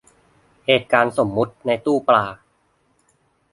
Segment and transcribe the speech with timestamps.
[0.65, 2.25] เหตุการณ์สมมติในตู้ปลา